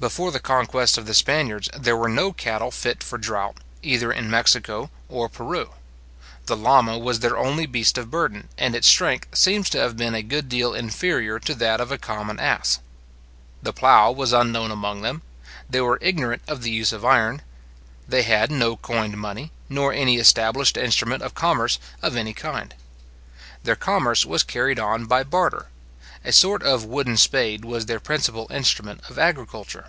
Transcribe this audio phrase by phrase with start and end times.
[0.00, 4.30] Before the conquest of the Spaniards, there were no cattle fit for draught, either in
[4.30, 5.70] Mexico or Peru.
[6.46, 10.14] The lama was their only beast of burden, and its strength seems to have been
[10.14, 12.78] a good deal inferior to that of a common ass.
[13.60, 15.22] The plough was unknown among them.
[15.68, 17.42] They were ignorant of the use of iron.
[18.06, 22.72] They had no coined money, nor any established instrument of commerce of any kind.
[23.64, 25.66] Their commerce was carried on by barter.
[26.24, 29.86] A sort of wooden spade was their principal instrument of agriculture.